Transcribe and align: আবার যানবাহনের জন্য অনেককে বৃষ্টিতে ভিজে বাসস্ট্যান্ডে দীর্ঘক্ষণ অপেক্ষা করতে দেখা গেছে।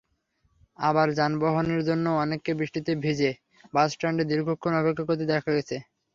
আবার 0.79 1.07
যানবাহনের 1.17 1.81
জন্য 1.89 2.05
অনেককে 2.23 2.51
বৃষ্টিতে 2.59 2.91
ভিজে 3.03 3.31
বাসস্ট্যান্ডে 3.73 4.23
দীর্ঘক্ষণ 4.31 4.73
অপেক্ষা 4.75 5.05
করতে 5.07 5.25
দেখা 5.31 5.49
গেছে। 5.57 5.75